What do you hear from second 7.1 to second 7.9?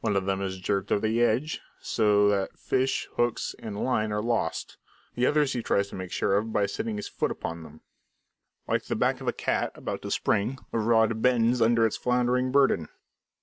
upon it.